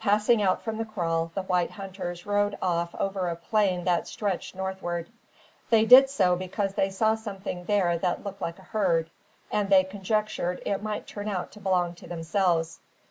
[0.00, 4.54] Passing out from the kraal the white hunters rode off over a plain that stretched
[4.54, 5.10] northward.
[5.68, 9.10] They did so because they saw something there that looked like a herd;
[9.52, 12.80] and they conjectured it might turn out to belong to themselves.